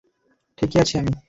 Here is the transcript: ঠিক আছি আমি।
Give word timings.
ঠিক 0.57 0.71
আছি 0.81 0.93
আমি। 0.97 1.11